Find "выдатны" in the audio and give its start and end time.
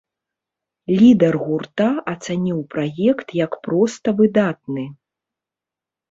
4.23-4.85